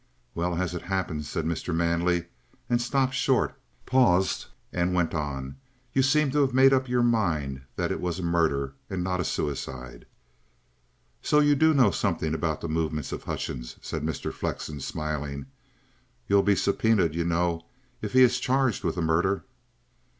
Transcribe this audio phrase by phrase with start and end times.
[0.33, 1.75] "Well, as it happens," said Mr.
[1.75, 2.25] Manley
[2.71, 3.53] and stopped short,
[3.85, 5.57] paused, and went on:
[5.93, 9.19] "You seem to have made up your mind that it was a murder and not
[9.21, 10.07] a suicide."
[11.21, 14.33] "So you do know something about the movements of Hutchings," said Mr.
[14.33, 15.45] Flexen, smiling.
[16.27, 17.63] "You'll be subpoenaed, you know,
[18.01, 19.43] if he is charged with the murder."